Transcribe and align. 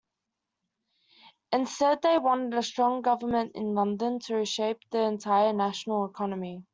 Instead 1.51 2.01
they 2.01 2.17
wanted 2.17 2.55
a 2.57 2.63
strong 2.63 3.03
government 3.03 3.51
in 3.53 3.75
London 3.75 4.17
to 4.17 4.33
reshape 4.33 4.79
the 4.89 4.97
entire 4.99 5.53
national 5.53 6.05
economy. 6.05 6.63